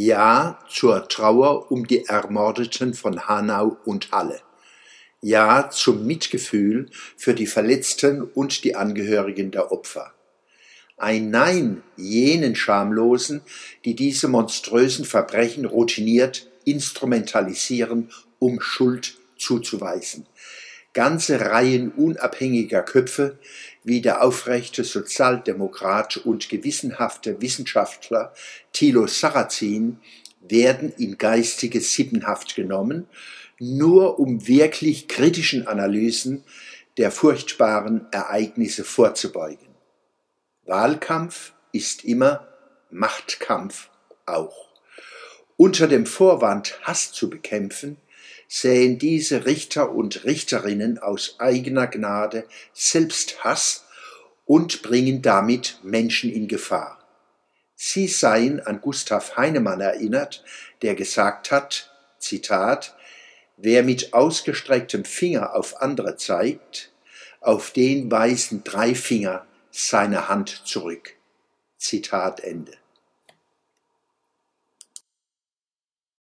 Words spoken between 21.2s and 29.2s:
Reihen unabhängiger Köpfe, wie der aufrechte Sozialdemokrat und gewissenhafte Wissenschaftler Thilo